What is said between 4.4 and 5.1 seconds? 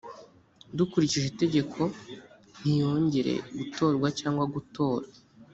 gutora